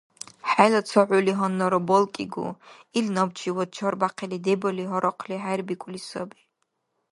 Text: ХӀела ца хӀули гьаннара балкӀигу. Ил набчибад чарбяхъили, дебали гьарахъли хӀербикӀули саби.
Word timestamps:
ХӀела 0.49 0.81
ца 0.89 1.01
хӀули 1.07 1.33
гьаннара 1.39 1.79
балкӀигу. 1.87 2.47
Ил 2.97 3.07
набчибад 3.15 3.69
чарбяхъили, 3.75 4.37
дебали 4.45 4.85
гьарахъли 4.91 5.37
хӀербикӀули 5.43 6.01
саби. 6.07 6.39